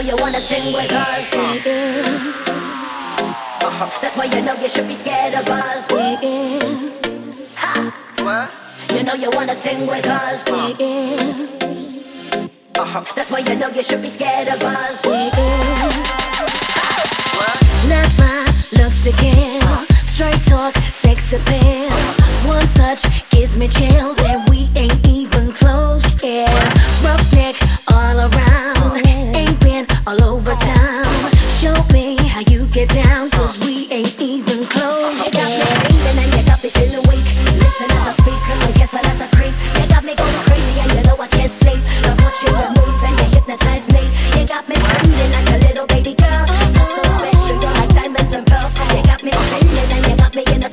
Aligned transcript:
know 0.00 0.08
you 0.08 0.16
wanna 0.22 0.40
sing 0.40 0.72
with 0.72 0.90
us. 0.92 1.30
Uh-huh. 3.62 3.90
That's 4.00 4.16
why 4.16 4.24
you 4.24 4.40
know 4.40 4.54
you 4.54 4.68
should 4.68 4.88
be 4.88 4.94
scared 4.94 5.34
of 5.34 5.46
us. 5.48 5.86
Ha. 7.56 7.92
What? 8.18 8.50
You 8.96 9.04
know 9.04 9.14
you 9.14 9.30
wanna 9.32 9.54
sing 9.54 9.86
with 9.86 10.06
us. 10.06 10.42
Uh-huh. 12.78 13.04
That's 13.14 13.30
why 13.30 13.40
you 13.40 13.56
know 13.56 13.68
you 13.68 13.82
should 13.82 14.00
be 14.00 14.08
scared 14.08 14.48
of 14.48 14.62
us. 14.62 15.04
What? 15.04 15.34
That's 17.88 18.18
my 18.18 18.46
looks 18.78 19.04
to 19.04 19.12
kill. 19.12 19.60
Straight 20.06 20.42
talk, 20.48 20.74
sex 21.04 21.32
appeal. 21.34 21.90
One 22.48 22.66
touch 22.68 23.02
gives 23.30 23.54
me 23.56 23.68
chills, 23.68 24.18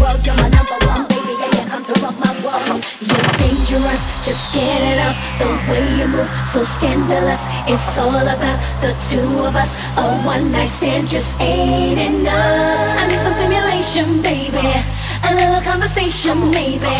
twirl. 0.00 0.16
You're 0.24 0.36
my 0.40 0.48
number 0.48 0.78
one 0.88 1.04
baby 1.12 1.34
and 1.44 1.52
you 1.60 1.64
come 1.68 1.84
to 1.84 1.94
rock 2.00 2.16
my 2.16 2.32
world. 2.40 2.80
You're 3.04 3.30
dangerous, 3.36 4.02
just 4.24 4.44
get 4.56 4.80
it 4.90 4.98
up. 5.04 5.16
The 5.36 5.48
way 5.68 5.84
you 6.00 6.08
move, 6.08 6.30
so 6.52 6.64
scandalous. 6.64 7.42
It's 7.68 7.98
all 8.00 8.24
about 8.34 8.58
the 8.80 8.96
two 9.08 9.28
of 9.44 9.54
us. 9.54 9.76
A 10.00 10.04
one 10.24 10.50
night 10.52 10.72
stand 10.72 11.08
just 11.08 11.38
ain't 11.40 12.00
enough. 12.00 12.98
I 13.00 13.02
need 13.08 13.20
some 13.24 13.36
stimulation, 13.36 14.08
baby. 14.24 14.72
A 15.28 15.30
little 15.36 15.60
conversation, 15.60 16.50
maybe. 16.50 16.96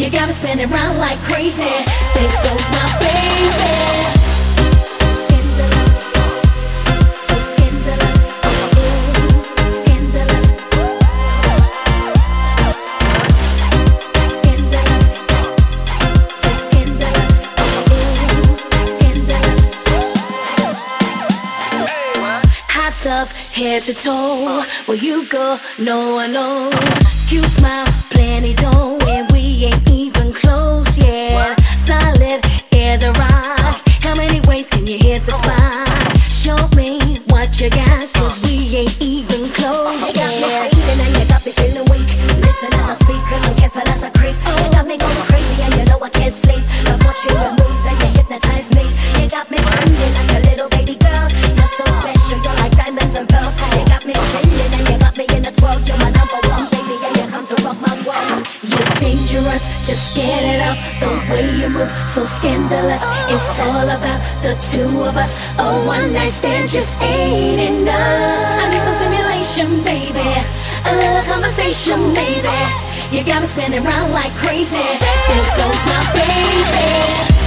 You 0.00 0.10
got 0.10 0.28
me 0.28 0.34
spinning 0.34 0.72
around 0.72 0.96
like 0.98 1.18
crazy. 1.28 1.74
There 2.14 2.36
goes 2.44 2.66
my 2.72 2.98
baby. 3.00 3.17
Hot 22.88 22.94
stuff, 22.94 23.52
head 23.52 23.82
to 23.82 23.92
toe. 23.92 24.64
Where 24.86 24.96
you 24.96 25.28
go, 25.28 25.60
no 25.78 26.14
one 26.14 26.32
knows. 26.32 26.72
Cute 27.28 27.44
smile, 27.44 27.84
plenty 28.08 28.54
dough, 28.54 28.97
just 59.88 60.14
get 60.14 60.44
it 60.44 60.60
up. 60.60 60.76
The 61.00 61.08
way 61.32 61.48
you 61.56 61.70
move, 61.70 61.90
so 62.06 62.26
scandalous. 62.26 63.02
It's 63.32 63.60
all 63.60 63.88
about 63.88 64.20
the 64.44 64.52
two 64.70 65.02
of 65.08 65.16
us. 65.16 65.32
A 65.58 65.64
one 65.86 66.12
night 66.12 66.32
stand 66.32 66.68
just 66.68 67.00
ain't 67.00 67.58
enough. 67.58 68.60
I 68.60 68.68
need 68.68 68.84
some 68.84 68.96
stimulation, 69.00 69.82
baby. 69.88 70.28
A 70.84 70.92
little 70.94 71.24
conversation, 71.24 72.12
maybe. 72.12 72.58
You 73.10 73.24
got 73.24 73.40
me 73.40 73.48
spinning 73.48 73.86
around 73.86 74.12
like 74.12 74.32
crazy. 74.36 74.76
There 74.76 75.56
goes 75.56 75.80
my 75.88 76.00
baby. 76.12 77.37